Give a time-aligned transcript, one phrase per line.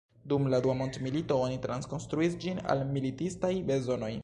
[0.31, 4.13] Dum la dua mondmilito, oni trakonstruis ĝin al militistaj bezonoj.